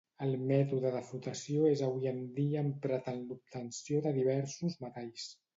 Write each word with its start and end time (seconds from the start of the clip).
El 0.27 0.31
mètode 0.51 0.91
de 0.95 1.01
flotació 1.09 1.67
és 1.73 1.83
avui 1.89 2.09
en 2.13 2.23
dia 2.39 2.65
emprat 2.69 3.13
en 3.15 3.23
l'obtenció 3.29 4.03
de 4.07 4.17
diversos 4.21 4.83
metalls. 4.89 5.33